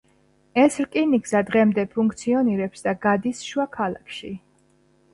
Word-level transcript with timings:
ეს 0.61 0.77
რკინიგზა 0.85 1.43
დღემდე 1.51 1.85
ფუნქციონირებს 1.93 2.85
და 2.89 2.97
გადის 3.07 3.47
შუა 3.51 3.71
ქალაქში. 3.81 4.37